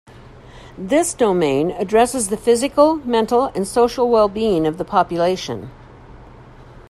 [0.79, 5.69] This domain addresses the physical, mental, and social wellbeing of the population.